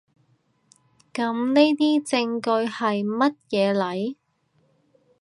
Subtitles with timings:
[1.13, 4.15] 噉呢啲證據喺乜嘢嚟？